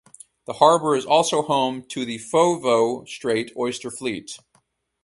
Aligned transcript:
The 0.45 0.53
harbour 0.53 0.95
is 0.95 1.05
also 1.05 1.43
home 1.43 1.83
to 1.89 2.05
the 2.05 2.17
Foveaux 2.17 3.07
Strait 3.07 3.51
oyster 3.55 3.91
fleet. 3.91 4.39